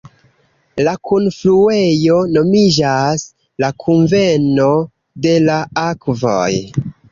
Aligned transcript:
La 0.85 0.93
kunfluejo 1.09 2.15
nomiĝas 2.37 3.27
"la 3.65 3.71
kunveno 3.85 4.73
de 5.29 5.37
la 5.47 5.61
akvoj". 5.87 6.51